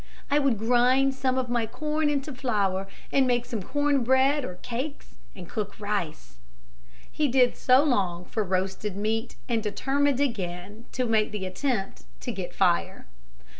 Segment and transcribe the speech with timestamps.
[0.31, 4.55] I would grind some of my corn into flour and make some corn bread or
[4.63, 6.39] cakes and cook rice."
[7.11, 12.31] He did so long for roasted meat and determined again to make the attempt to
[12.31, 13.05] get fire.